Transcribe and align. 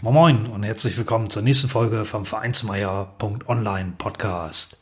Moin 0.00 0.14
Moin 0.14 0.46
und 0.46 0.62
herzlich 0.62 0.96
willkommen 0.96 1.28
zur 1.28 1.42
nächsten 1.42 1.66
Folge 1.66 2.04
vom 2.04 2.24
Vereinsmeier.online 2.24 3.94
Podcast. 3.98 4.80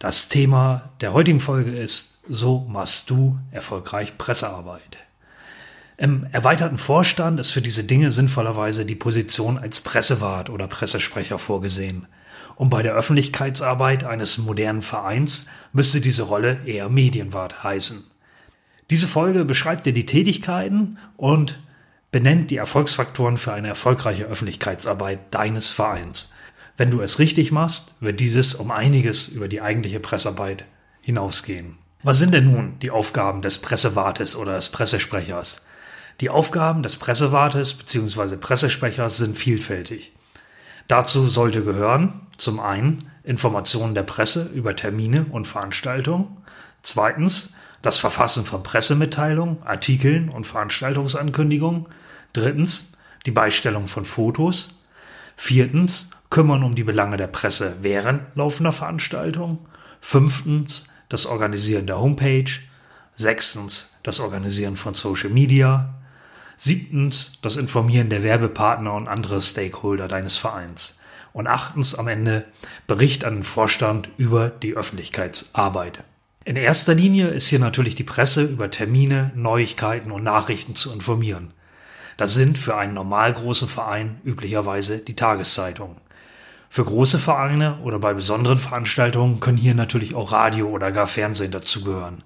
Das 0.00 0.28
Thema 0.30 0.90
der 1.00 1.12
heutigen 1.12 1.38
Folge 1.38 1.70
ist, 1.70 2.24
so 2.28 2.66
machst 2.68 3.08
du 3.08 3.38
erfolgreich 3.52 4.18
Pressearbeit. 4.18 4.98
Im 5.96 6.26
erweiterten 6.32 6.76
Vorstand 6.76 7.38
ist 7.38 7.52
für 7.52 7.62
diese 7.62 7.84
Dinge 7.84 8.10
sinnvollerweise 8.10 8.84
die 8.84 8.96
Position 8.96 9.58
als 9.58 9.80
Pressewart 9.80 10.50
oder 10.50 10.66
Pressesprecher 10.66 11.38
vorgesehen. 11.38 12.08
Und 12.56 12.68
bei 12.68 12.82
der 12.82 12.94
Öffentlichkeitsarbeit 12.94 14.02
eines 14.02 14.38
modernen 14.38 14.82
Vereins 14.82 15.46
müsste 15.72 16.00
diese 16.00 16.24
Rolle 16.24 16.58
eher 16.66 16.88
Medienwart 16.88 17.62
heißen. 17.62 18.02
Diese 18.90 19.06
Folge 19.06 19.44
beschreibt 19.44 19.86
dir 19.86 19.92
die 19.92 20.06
Tätigkeiten 20.06 20.98
und 21.16 21.60
benennt 22.12 22.50
die 22.50 22.58
Erfolgsfaktoren 22.58 23.38
für 23.38 23.52
eine 23.52 23.68
erfolgreiche 23.68 24.24
Öffentlichkeitsarbeit 24.24 25.18
deines 25.30 25.70
Vereins. 25.70 26.32
Wenn 26.76 26.90
du 26.90 27.00
es 27.00 27.18
richtig 27.18 27.50
machst, 27.52 27.96
wird 28.00 28.20
dieses 28.20 28.54
um 28.54 28.70
einiges 28.70 29.28
über 29.28 29.48
die 29.48 29.60
eigentliche 29.60 29.98
Pressarbeit 29.98 30.64
hinausgehen. 31.00 31.78
Was 32.02 32.18
sind 32.18 32.34
denn 32.34 32.50
nun 32.50 32.78
die 32.80 32.90
Aufgaben 32.90 33.42
des 33.42 33.58
Pressewartes 33.58 34.36
oder 34.36 34.54
des 34.54 34.68
Pressesprechers? 34.68 35.64
Die 36.20 36.30
Aufgaben 36.30 36.82
des 36.82 36.96
Pressewartes 36.96 37.74
bzw. 37.74 38.36
Pressesprechers 38.36 39.16
sind 39.16 39.36
vielfältig. 39.36 40.12
Dazu 40.88 41.28
sollte 41.28 41.64
gehören 41.64 42.26
zum 42.36 42.60
einen 42.60 43.10
Informationen 43.24 43.94
der 43.94 44.02
Presse 44.02 44.50
über 44.54 44.76
Termine 44.76 45.26
und 45.30 45.46
Veranstaltungen, 45.46 46.36
zweitens 46.82 47.54
das 47.82 47.98
Verfassen 47.98 48.44
von 48.44 48.62
Pressemitteilungen, 48.62 49.62
Artikeln 49.64 50.28
und 50.28 50.46
Veranstaltungsankündigungen, 50.46 51.86
drittens 52.32 52.92
die 53.26 53.32
Beistellung 53.32 53.88
von 53.88 54.04
Fotos, 54.04 54.76
viertens 55.36 56.10
kümmern 56.30 56.62
um 56.62 56.74
die 56.74 56.84
Belange 56.84 57.16
der 57.16 57.26
Presse 57.26 57.76
während 57.82 58.34
laufender 58.36 58.72
Veranstaltungen, 58.72 59.58
fünftens 60.00 60.86
das 61.08 61.26
Organisieren 61.26 61.86
der 61.86 61.98
Homepage, 61.98 62.50
sechstens 63.16 63.98
das 64.02 64.20
Organisieren 64.20 64.76
von 64.76 64.94
Social 64.94 65.30
Media, 65.30 65.94
siebtens 66.56 67.40
das 67.42 67.56
Informieren 67.56 68.08
der 68.08 68.22
Werbepartner 68.22 68.94
und 68.94 69.08
andere 69.08 69.42
Stakeholder 69.42 70.08
deines 70.08 70.36
Vereins. 70.36 71.00
Und 71.32 71.46
achtens 71.46 71.94
am 71.94 72.08
Ende 72.08 72.44
Bericht 72.86 73.24
an 73.24 73.34
den 73.36 73.42
Vorstand 73.42 74.08
über 74.16 74.50
die 74.50 74.74
Öffentlichkeitsarbeit. 74.74 76.04
In 76.44 76.56
erster 76.56 76.94
Linie 76.94 77.28
ist 77.28 77.46
hier 77.46 77.60
natürlich 77.60 77.94
die 77.94 78.02
Presse 78.02 78.42
über 78.42 78.68
Termine, 78.68 79.30
Neuigkeiten 79.36 80.10
und 80.10 80.24
Nachrichten 80.24 80.74
zu 80.74 80.92
informieren. 80.92 81.52
Das 82.16 82.34
sind 82.34 82.58
für 82.58 82.76
einen 82.76 82.94
normal 82.94 83.32
großen 83.32 83.68
Verein 83.68 84.20
üblicherweise 84.24 84.98
die 84.98 85.14
Tageszeitungen. 85.14 85.96
Für 86.68 86.84
große 86.84 87.18
Vereine 87.18 87.78
oder 87.82 87.98
bei 87.98 88.12
besonderen 88.12 88.58
Veranstaltungen 88.58 89.38
können 89.38 89.56
hier 89.58 89.74
natürlich 89.74 90.14
auch 90.14 90.32
Radio 90.32 90.68
oder 90.68 90.90
gar 90.90 91.06
Fernsehen 91.06 91.52
dazugehören. 91.52 92.24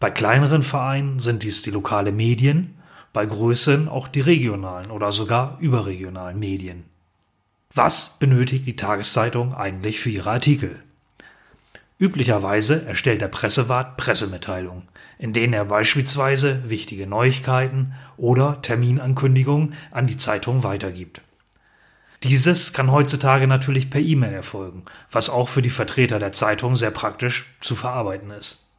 Bei 0.00 0.10
kleineren 0.10 0.62
Vereinen 0.62 1.18
sind 1.18 1.42
dies 1.42 1.62
die 1.62 1.70
lokale 1.70 2.12
Medien, 2.12 2.78
bei 3.12 3.26
größeren 3.26 3.88
auch 3.88 4.08
die 4.08 4.20
regionalen 4.20 4.90
oder 4.90 5.12
sogar 5.12 5.58
überregionalen 5.60 6.38
Medien. 6.38 6.84
Was 7.74 8.18
benötigt 8.18 8.66
die 8.66 8.76
Tageszeitung 8.76 9.54
eigentlich 9.54 10.00
für 10.00 10.10
ihre 10.10 10.30
Artikel? 10.30 10.82
Üblicherweise 11.98 12.84
erstellt 12.86 13.22
der 13.22 13.28
Pressewart 13.28 13.96
Pressemitteilungen, 13.96 14.86
in 15.18 15.32
denen 15.32 15.54
er 15.54 15.64
beispielsweise 15.64 16.68
wichtige 16.68 17.06
Neuigkeiten 17.06 17.94
oder 18.18 18.60
Terminankündigungen 18.60 19.72
an 19.90 20.06
die 20.06 20.18
Zeitung 20.18 20.62
weitergibt. 20.62 21.22
Dieses 22.22 22.74
kann 22.74 22.92
heutzutage 22.92 23.46
natürlich 23.46 23.88
per 23.88 24.00
E-Mail 24.00 24.34
erfolgen, 24.34 24.84
was 25.10 25.30
auch 25.30 25.48
für 25.48 25.62
die 25.62 25.70
Vertreter 25.70 26.18
der 26.18 26.32
Zeitung 26.32 26.76
sehr 26.76 26.90
praktisch 26.90 27.56
zu 27.60 27.74
verarbeiten 27.74 28.30
ist. 28.30 28.70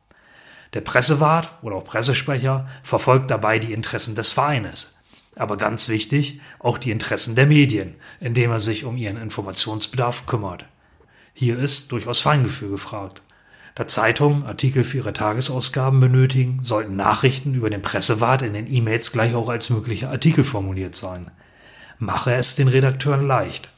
Der 0.74 0.82
Pressewart 0.82 1.50
oder 1.64 1.78
auch 1.78 1.86
Pressesprecher 1.86 2.68
verfolgt 2.84 3.32
dabei 3.32 3.58
die 3.58 3.74
Interessen 3.74 4.14
des 4.14 4.32
Vereines, 4.32 4.98
aber 5.36 5.58
ganz 5.58 5.90
wichtig 5.90 6.40
auch 6.60 6.78
die 6.78 6.92
Interessen 6.92 7.36
der 7.36 7.48
Medien, 7.48 7.96
indem 8.20 8.52
er 8.52 8.60
sich 8.60 8.84
um 8.86 8.96
ihren 8.96 9.18
Informationsbedarf 9.18 10.28
kümmert. 10.28 10.66
Hier 11.40 11.60
ist 11.60 11.92
durchaus 11.92 12.20
Feingefühl 12.20 12.72
gefragt. 12.72 13.22
Da 13.76 13.86
Zeitungen 13.86 14.42
Artikel 14.42 14.84
für 14.84 14.98
ihre 14.98 15.14
Tagesausgaben 15.14 16.00
benötigen, 16.00 16.64
sollten 16.64 16.96
Nachrichten 16.96 17.54
über 17.54 17.70
den 17.70 17.84
Pressewart 17.84 18.42
in 18.42 18.54
den 18.54 18.66
E-Mails 18.66 19.12
gleich 19.12 19.36
auch 19.36 19.48
als 19.48 19.70
mögliche 19.70 20.10
Artikel 20.10 20.44
formuliert 20.44 20.96
sein. 20.96 21.30
Mache 22.00 22.34
es 22.34 22.56
den 22.56 22.68
Redakteuren 22.68 23.28
leicht. 23.28 23.70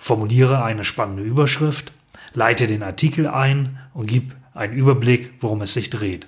Formuliere 0.00 0.64
eine 0.64 0.82
spannende 0.82 1.22
Überschrift, 1.22 1.92
leite 2.34 2.66
den 2.66 2.82
Artikel 2.82 3.28
ein 3.28 3.78
und 3.94 4.08
gib 4.08 4.34
einen 4.52 4.72
Überblick, 4.72 5.34
worum 5.38 5.62
es 5.62 5.74
sich 5.74 5.90
dreht. 5.90 6.26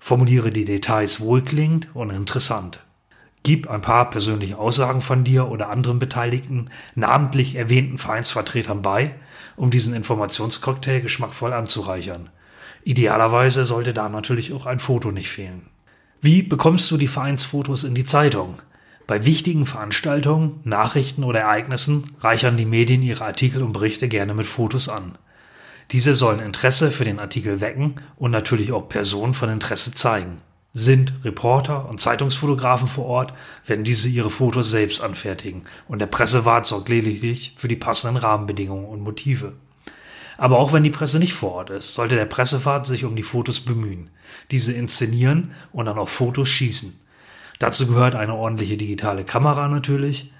Formuliere 0.00 0.50
die 0.50 0.64
Details 0.64 1.20
wohlklingend 1.20 1.94
und 1.94 2.10
interessant. 2.10 2.80
Gib 3.44 3.68
ein 3.68 3.82
paar 3.82 4.08
persönliche 4.08 4.58
Aussagen 4.58 5.02
von 5.02 5.22
dir 5.22 5.48
oder 5.48 5.68
anderen 5.68 5.98
Beteiligten, 5.98 6.64
namentlich 6.94 7.56
erwähnten 7.56 7.98
Vereinsvertretern 7.98 8.80
bei, 8.80 9.14
um 9.56 9.68
diesen 9.70 9.94
Informationscocktail 9.94 11.02
geschmackvoll 11.02 11.52
anzureichern. 11.52 12.30
Idealerweise 12.84 13.66
sollte 13.66 13.92
da 13.92 14.08
natürlich 14.08 14.54
auch 14.54 14.64
ein 14.64 14.78
Foto 14.78 15.12
nicht 15.12 15.28
fehlen. 15.28 15.66
Wie 16.22 16.42
bekommst 16.42 16.90
du 16.90 16.96
die 16.96 17.06
Vereinsfotos 17.06 17.84
in 17.84 17.94
die 17.94 18.06
Zeitung? 18.06 18.54
Bei 19.06 19.26
wichtigen 19.26 19.66
Veranstaltungen, 19.66 20.60
Nachrichten 20.64 21.22
oder 21.22 21.40
Ereignissen 21.40 22.16
reichern 22.20 22.56
die 22.56 22.64
Medien 22.64 23.02
ihre 23.02 23.26
Artikel 23.26 23.62
und 23.62 23.74
Berichte 23.74 24.08
gerne 24.08 24.32
mit 24.32 24.46
Fotos 24.46 24.88
an. 24.88 25.18
Diese 25.90 26.14
sollen 26.14 26.40
Interesse 26.40 26.90
für 26.90 27.04
den 27.04 27.20
Artikel 27.20 27.60
wecken 27.60 27.96
und 28.16 28.30
natürlich 28.30 28.72
auch 28.72 28.88
Personen 28.88 29.34
von 29.34 29.50
Interesse 29.50 29.92
zeigen. 29.92 30.38
Sind 30.76 31.12
Reporter 31.22 31.88
und 31.88 32.00
Zeitungsfotografen 32.00 32.88
vor 32.88 33.06
Ort, 33.06 33.32
werden 33.64 33.84
diese 33.84 34.08
ihre 34.08 34.28
Fotos 34.28 34.72
selbst 34.72 35.00
anfertigen 35.00 35.62
und 35.86 36.00
der 36.00 36.06
Pressewart 36.06 36.66
sorgt 36.66 36.88
lediglich 36.88 37.54
für 37.56 37.68
die 37.68 37.76
passenden 37.76 38.16
Rahmenbedingungen 38.16 38.86
und 38.86 39.00
Motive. 39.00 39.52
Aber 40.36 40.58
auch 40.58 40.72
wenn 40.72 40.82
die 40.82 40.90
Presse 40.90 41.20
nicht 41.20 41.32
vor 41.32 41.52
Ort 41.52 41.70
ist, 41.70 41.94
sollte 41.94 42.16
der 42.16 42.24
Pressewart 42.24 42.86
sich 42.86 43.04
um 43.04 43.14
die 43.14 43.22
Fotos 43.22 43.60
bemühen, 43.60 44.10
diese 44.50 44.72
inszenieren 44.72 45.52
und 45.70 45.86
dann 45.86 45.96
auch 45.96 46.08
Fotos 46.08 46.48
schießen. 46.48 46.98
Dazu 47.60 47.86
gehört 47.86 48.16
eine 48.16 48.34
ordentliche 48.34 48.76
digitale 48.76 49.22
Kamera 49.22 49.68
natürlich, 49.68 50.32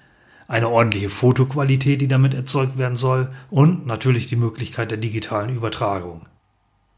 eine 0.48 0.68
ordentliche 0.68 1.10
Fotoqualität, 1.10 2.00
die 2.00 2.08
damit 2.08 2.34
erzeugt 2.34 2.76
werden 2.76 2.96
soll 2.96 3.30
und 3.50 3.86
natürlich 3.86 4.26
die 4.26 4.34
Möglichkeit 4.34 4.90
der 4.90 4.98
digitalen 4.98 5.54
Übertragung. 5.54 6.26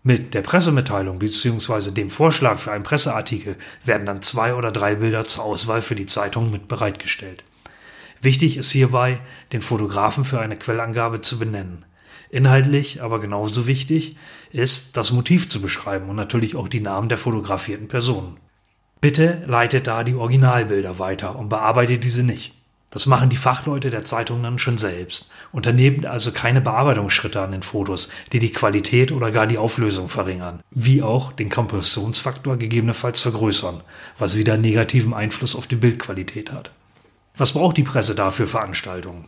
Mit 0.07 0.35
der 0.35 0.43
Pressemitteilung 0.43 1.19
bzw. 1.19 1.91
dem 1.91 2.11
Vorschlag 2.11 2.59
für 2.59 2.71
einen 2.71 2.85
Presseartikel 2.85 3.57
werden 3.85 4.07
dann 4.07 4.23
zwei 4.23 4.55
oder 4.55 4.71
drei 4.71 4.95
Bilder 4.95 5.25
zur 5.25 5.43
Auswahl 5.43 5.83
für 5.83 5.97
die 5.97 6.07
Zeitung 6.07 6.53
mit 6.53 6.69
bereitgestellt. 6.69 7.43
Wichtig 8.23 8.57
ist 8.57 8.71
hierbei, 8.71 9.19
den 9.53 9.63
Fotografen 9.63 10.25
für 10.25 10.39
eine 10.39 10.57
Quellangabe 10.57 11.23
zu 11.23 11.41
benennen. 11.41 11.85
Inhaltlich, 12.31 13.03
aber 13.03 13.19
genauso 13.19 13.67
wichtig, 13.67 14.17
ist, 14.53 14.97
das 14.97 15.11
Motiv 15.11 15.51
zu 15.51 15.61
beschreiben 15.61 16.09
und 16.09 16.15
natürlich 16.15 16.55
auch 16.55 16.69
die 16.69 16.79
Namen 16.79 17.09
der 17.09 17.19
fotografierten 17.19 17.89
Personen. 17.89 18.37
Bitte 19.01 19.43
leitet 19.49 19.89
da 19.89 20.05
die 20.05 20.15
Originalbilder 20.15 21.01
weiter 21.01 21.37
und 21.37 21.49
bearbeitet 21.49 22.05
diese 22.05 22.23
nicht. 22.23 22.55
Das 22.91 23.07
machen 23.07 23.29
die 23.29 23.37
Fachleute 23.37 23.91
der 23.91 24.05
Zeitung 24.05 24.43
dann 24.43 24.59
schon 24.59 24.79
selbst. 24.79 25.31
Unternehmen 25.53 26.07
also 26.07 26.31
keine 26.31 26.61
Bearbeitungsschritte 26.61 27.41
an 27.41 27.51
den 27.51 27.63
Fotos, 27.63 28.11
die 28.33 28.39
die 28.39 28.53
Qualität 28.53 29.13
oder 29.13 29.33
gar 29.33 29.47
die 29.47 29.59
Auflösung 29.59 30.09
verringern, 30.09 30.63
wie 30.71 31.03
auch 31.03 31.33
den 31.33 31.51
Kompressionsfaktor 31.51 32.57
gegebenenfalls 32.57 33.21
vergrößern, 33.21 33.83
was 34.19 34.37
wieder 34.37 34.57
negativen 34.57 35.15
Einfluss 35.15 35.57
auf 35.57 35.67
die 35.67 35.77
Bildqualität 35.77 36.53
hat. 36.53 36.71
Was 37.37 37.53
braucht 37.53 37.77
die 37.77 37.83
Presse 37.83 38.15
dafür 38.15 38.47
Veranstaltungen? 38.47 39.27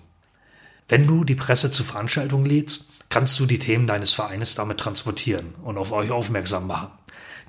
Wenn 0.89 1.07
du 1.07 1.25
die 1.25 1.35
Presse 1.35 1.71
zu 1.71 1.85
Veranstaltungen 1.85 2.47
lädst, 2.47 2.93
kannst 3.11 3.39
du 3.39 3.47
die 3.47 3.59
Themen 3.59 3.87
deines 3.87 4.13
Vereines 4.13 4.55
damit 4.55 4.79
transportieren 4.79 5.55
und 5.63 5.77
auf 5.77 5.93
euch 5.93 6.11
aufmerksam 6.11 6.67
machen. 6.67 6.89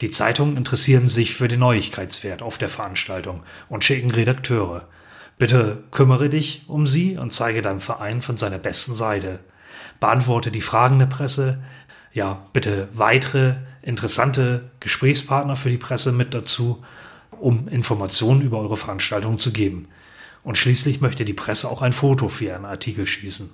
Die 0.02 0.12
Zeitungen 0.12 0.58
interessieren 0.58 1.08
sich 1.08 1.34
für 1.34 1.48
den 1.48 1.60
Neuigkeitswert 1.60 2.42
auf 2.42 2.58
der 2.58 2.70
Veranstaltung 2.70 3.44
und 3.70 3.84
schicken 3.84 4.12
Redakteure, 4.12 4.88
Bitte 5.40 5.84
kümmere 5.92 6.28
dich 6.28 6.64
um 6.68 6.86
sie 6.86 7.18
und 7.18 7.32
zeige 7.32 7.62
deinem 7.62 7.80
Verein 7.80 8.22
von 8.22 8.36
seiner 8.36 8.58
besten 8.58 8.94
Seite. 8.94 9.40
Beantworte 10.02 10.52
die 10.52 10.60
Fragen 10.60 11.00
der 11.00 11.06
Presse. 11.06 11.64
Ja, 12.12 12.46
bitte 12.52 12.90
weitere 12.92 13.56
interessante 13.82 14.70
Gesprächspartner 14.82 15.56
für 15.56 15.70
die 15.70 15.78
Presse 15.78 16.12
mit 16.12 16.34
dazu, 16.34 16.84
um 17.32 17.70
Informationen 17.70 18.42
über 18.42 18.60
eure 18.60 18.76
Veranstaltung 18.76 19.40
zu 19.40 19.54
geben. 19.54 19.88
Und 20.44 20.58
schließlich 20.58 21.00
möchte 21.00 21.24
die 21.24 21.34
Presse 21.34 21.70
auch 21.70 21.82
ein 21.82 21.94
Foto 21.94 22.28
für 22.28 22.46
ihren 22.46 22.66
Artikel 22.66 23.08
schießen. 23.08 23.50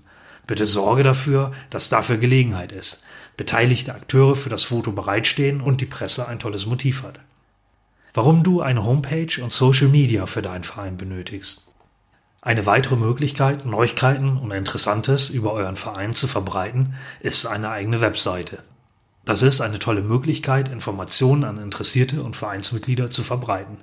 Bitte 0.47 0.65
sorge 0.65 1.03
dafür, 1.03 1.51
dass 1.69 1.89
dafür 1.89 2.17
Gelegenheit 2.17 2.71
ist, 2.71 3.03
beteiligte 3.37 3.93
Akteure 3.93 4.35
für 4.35 4.49
das 4.49 4.63
Foto 4.63 4.91
bereitstehen 4.91 5.61
und 5.61 5.81
die 5.81 5.85
Presse 5.85 6.27
ein 6.27 6.39
tolles 6.39 6.65
Motiv 6.65 7.03
hat. 7.03 7.19
Warum 8.15 8.41
du 8.41 8.61
eine 8.61 8.83
Homepage 8.83 9.43
und 9.43 9.51
Social 9.51 9.89
Media 9.89 10.25
für 10.25 10.41
deinen 10.41 10.63
Verein 10.63 10.97
benötigst. 10.97 11.74
Eine 12.45 12.67
weitere 12.67 12.95
Möglichkeit, 12.95 13.65
Neuigkeiten 13.65 14.37
und 14.37 14.51
Interessantes 14.51 15.31
über 15.31 15.51
euren 15.53 15.75
Verein 15.75 16.13
zu 16.13 16.27
verbreiten, 16.27 16.93
ist 17.19 17.47
eine 17.47 17.71
eigene 17.71 18.01
Webseite. 18.01 18.59
Das 19.25 19.41
ist 19.41 19.61
eine 19.61 19.79
tolle 19.79 20.03
Möglichkeit, 20.03 20.69
Informationen 20.69 21.43
an 21.43 21.57
Interessierte 21.57 22.21
und 22.21 22.35
Vereinsmitglieder 22.35 23.09
zu 23.09 23.23
verbreiten. 23.23 23.79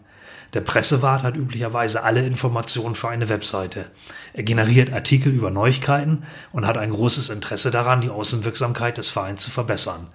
Der 0.54 0.60
Pressewart 0.60 1.24
hat 1.24 1.36
üblicherweise 1.36 2.04
alle 2.04 2.24
Informationen 2.24 2.94
für 2.94 3.08
eine 3.08 3.28
Webseite. 3.28 3.86
Er 4.32 4.44
generiert 4.44 4.92
Artikel 4.92 5.32
über 5.32 5.50
Neuigkeiten 5.50 6.22
und 6.52 6.64
hat 6.64 6.78
ein 6.78 6.92
großes 6.92 7.30
Interesse 7.30 7.72
daran, 7.72 8.00
die 8.00 8.10
Außenwirksamkeit 8.10 8.96
des 8.96 9.10
Vereins 9.10 9.42
zu 9.42 9.50
verbessern. 9.50 10.06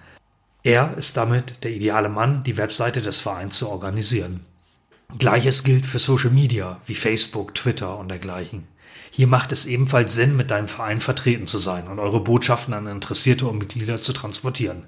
Er 0.62 0.96
ist 0.96 1.18
damit 1.18 1.64
der 1.64 1.72
ideale 1.72 2.08
Mann, 2.08 2.44
die 2.44 2.56
Webseite 2.56 3.02
des 3.02 3.20
Vereins 3.20 3.58
zu 3.58 3.68
organisieren. 3.68 4.46
Gleiches 5.16 5.64
gilt 5.64 5.86
für 5.86 5.98
Social 5.98 6.30
Media 6.30 6.80
wie 6.84 6.94
Facebook, 6.94 7.54
Twitter 7.54 7.98
und 7.98 8.08
dergleichen. 8.08 8.68
Hier 9.10 9.26
macht 9.26 9.52
es 9.52 9.64
ebenfalls 9.64 10.12
Sinn, 10.12 10.36
mit 10.36 10.50
deinem 10.50 10.68
Verein 10.68 11.00
vertreten 11.00 11.46
zu 11.46 11.56
sein 11.56 11.88
und 11.88 11.98
eure 11.98 12.20
Botschaften 12.20 12.74
an 12.74 12.86
Interessierte 12.86 13.46
und 13.46 13.56
Mitglieder 13.56 14.00
zu 14.00 14.12
transportieren. 14.12 14.84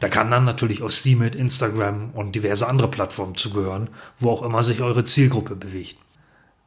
Da 0.00 0.08
kann 0.08 0.30
dann 0.30 0.44
natürlich 0.44 0.82
auch 0.82 0.90
Steemit, 0.90 1.36
Instagram 1.36 2.10
und 2.10 2.34
diverse 2.34 2.66
andere 2.66 2.88
Plattformen 2.88 3.36
zugehören, 3.36 3.88
wo 4.18 4.30
auch 4.30 4.42
immer 4.42 4.64
sich 4.64 4.80
eure 4.80 5.04
Zielgruppe 5.04 5.54
bewegt. 5.54 5.98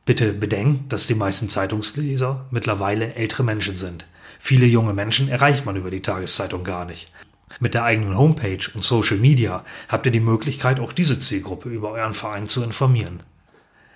Bitte 0.05 0.33
bedenkt, 0.33 0.93
dass 0.93 1.07
die 1.07 1.15
meisten 1.15 1.49
Zeitungsleser 1.49 2.45
mittlerweile 2.49 3.15
ältere 3.15 3.43
Menschen 3.43 3.75
sind. 3.75 4.05
Viele 4.39 4.65
junge 4.65 4.93
Menschen 4.93 5.29
erreicht 5.29 5.65
man 5.65 5.75
über 5.75 5.91
die 5.91 6.01
Tageszeitung 6.01 6.63
gar 6.63 6.85
nicht. 6.85 7.11
Mit 7.59 7.73
der 7.73 7.83
eigenen 7.83 8.17
Homepage 8.17 8.59
und 8.73 8.83
Social 8.83 9.17
Media 9.17 9.63
habt 9.87 10.05
ihr 10.05 10.11
die 10.11 10.19
Möglichkeit, 10.19 10.79
auch 10.79 10.93
diese 10.93 11.19
Zielgruppe 11.19 11.69
über 11.69 11.91
euren 11.91 12.13
Verein 12.13 12.47
zu 12.47 12.63
informieren. 12.63 13.23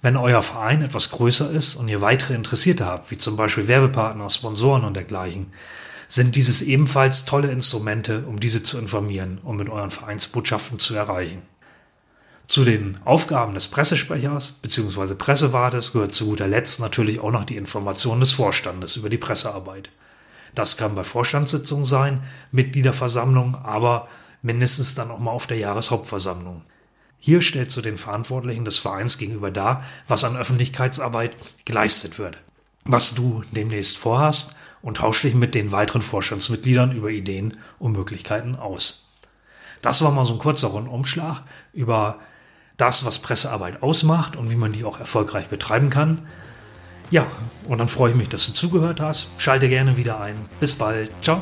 Wenn 0.01 0.15
euer 0.15 0.42
Verein 0.42 0.83
etwas 0.83 1.09
größer 1.09 1.51
ist 1.51 1.75
und 1.75 1.88
ihr 1.88 2.01
weitere 2.01 2.36
Interessierte 2.36 2.86
habt, 2.86 3.09
wie 3.09 3.18
zum 3.18 3.36
Beispiel 3.36 3.68
Werbepartner, 3.68 4.30
Sponsoren 4.30 4.83
und 4.83 4.95
dergleichen, 4.95 5.51
sind 6.07 6.36
dieses 6.36 6.62
ebenfalls 6.62 7.25
tolle 7.25 7.51
Instrumente, 7.51 8.24
um 8.27 8.39
diese 8.39 8.63
zu 8.63 8.77
informieren 8.77 9.39
und 9.44 9.57
mit 9.57 9.69
euren 9.69 9.89
Vereinsbotschaften 9.89 10.80
zu 10.80 10.95
erreichen. 10.95 11.42
Zu 12.48 12.63
den 12.63 12.98
Aufgaben 13.03 13.53
des 13.53 13.68
Pressesprechers 13.68 14.51
bzw. 14.51 15.15
Pressewartes 15.15 15.92
gehört 15.92 16.15
zu 16.15 16.27
guter 16.27 16.48
Letzt 16.48 16.80
natürlich 16.80 17.19
auch 17.19 17.31
noch 17.31 17.44
die 17.44 17.57
Information 17.57 18.21
des 18.21 18.31
Vorstandes 18.31 18.95
über 18.95 19.10
die 19.10 19.18
Pressearbeit. 19.18 19.89
Das 20.55 20.77
kann 20.77 20.95
bei 20.95 21.03
Vorstandssitzungen 21.03 21.85
sein, 21.85 22.21
Mitgliederversammlung, 22.51 23.55
aber 23.55 24.07
mindestens 24.41 24.95
dann 24.95 25.11
auch 25.11 25.19
mal 25.19 25.31
auf 25.31 25.47
der 25.47 25.57
Jahreshauptversammlung. 25.57 26.63
Hier 27.19 27.41
stellst 27.41 27.75
du 27.77 27.81
den 27.81 27.97
Verantwortlichen 27.97 28.65
des 28.65 28.77
Vereins 28.77 29.17
gegenüber 29.17 29.51
dar, 29.51 29.83
was 30.07 30.23
an 30.23 30.38
Öffentlichkeitsarbeit 30.38 31.35
geleistet 31.65 32.19
wird, 32.19 32.38
was 32.85 33.15
du 33.15 33.44
demnächst 33.51 33.97
vorhast 33.97 34.55
und 34.81 34.97
tausch 34.97 35.23
dich 35.23 35.33
mit 35.33 35.55
den 35.55 35.71
weiteren 35.71 36.01
Vorstandsmitgliedern 36.01 36.91
über 36.91 37.09
Ideen 37.09 37.57
und 37.79 37.93
Möglichkeiten 37.93 38.55
aus. 38.55 39.07
Das 39.81 40.01
war 40.01 40.11
mal 40.11 40.25
so 40.25 40.33
ein 40.33 40.39
kurzer 40.39 40.69
Rundumschlag 40.69 41.43
über 41.73 42.19
das, 42.77 43.05
was 43.05 43.19
Pressearbeit 43.19 43.81
ausmacht 43.81 44.35
und 44.35 44.51
wie 44.51 44.55
man 44.55 44.71
die 44.71 44.83
auch 44.83 45.00
erfolgreich 45.00 45.47
betreiben 45.47 45.89
kann. 45.89 46.27
Ja, 47.09 47.27
und 47.68 47.77
dann 47.77 47.88
freue 47.88 48.12
ich 48.12 48.18
mich, 48.18 48.30
dass 48.30 48.48
du 48.48 48.54
zugehört 48.54 49.00
hast. 49.00 49.27
Schalte 49.38 49.69
gerne 49.69 49.98
wieder 49.98 50.19
ein. 50.19 50.36
Bis 50.59 50.75
bald. 50.75 51.12
Ciao. 51.21 51.42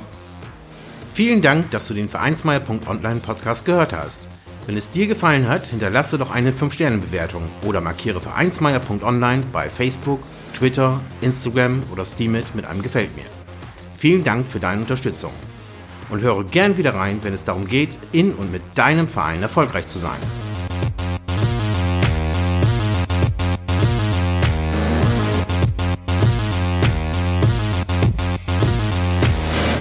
Vielen 1.13 1.41
Dank, 1.41 1.71
dass 1.71 1.87
du 1.87 1.93
den 1.93 2.09
Vereinsmeier.online 2.09 3.21
Podcast 3.21 3.65
gehört 3.65 3.93
hast. 3.93 4.27
Wenn 4.67 4.77
es 4.77 4.89
dir 4.89 5.07
gefallen 5.07 5.47
hat, 5.47 5.67
hinterlasse 5.67 6.17
doch 6.17 6.31
eine 6.31 6.51
5-Sterne-Bewertung 6.51 7.43
oder 7.63 7.81
markiere 7.81 8.19
Vereinsmeier.online 8.19 9.43
bei 9.51 9.69
Facebook, 9.69 10.21
Twitter, 10.53 10.99
Instagram 11.21 11.83
oder 11.91 12.03
Steemit 12.03 12.55
mit 12.55 12.65
einem 12.65 12.81
Gefällt 12.81 13.15
mir. 13.15 13.25
Vielen 13.97 14.23
Dank 14.23 14.47
für 14.47 14.59
deine 14.59 14.81
Unterstützung 14.81 15.31
und 16.09 16.21
höre 16.21 16.43
gern 16.43 16.77
wieder 16.77 16.95
rein, 16.95 17.19
wenn 17.23 17.33
es 17.33 17.45
darum 17.45 17.67
geht, 17.67 17.97
in 18.11 18.33
und 18.33 18.51
mit 18.51 18.61
deinem 18.75 19.07
Verein 19.07 19.41
erfolgreich 19.41 19.87
zu 19.87 19.99
sein. 19.99 20.19